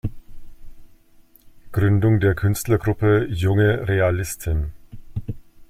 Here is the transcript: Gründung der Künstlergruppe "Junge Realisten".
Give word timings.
Gründung 1.71 2.19
der 2.19 2.33
Künstlergruppe 2.33 3.27
"Junge 3.29 3.87
Realisten". 3.87 4.73